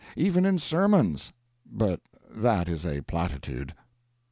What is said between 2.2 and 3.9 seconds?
that is a platitude.